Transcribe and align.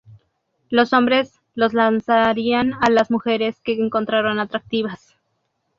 Los 0.71 0.93
hombres 0.93 1.39
los 1.53 1.75
lanzarían 1.75 2.73
a 2.83 2.89
las 2.89 3.11
mujeres 3.11 3.59
que 3.59 3.73
encontraran 3.73 4.39
atractivas. 4.39 5.15